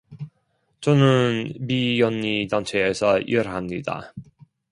저는 0.81 1.67
비영리 1.67 2.47
단체에서 2.47 3.19
일합니다. 3.19 4.11